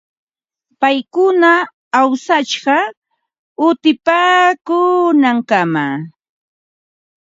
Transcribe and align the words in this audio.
Paykuna 0.81 1.51
awsashqa 1.99 2.77
utipaakuunankamam. 3.67 5.91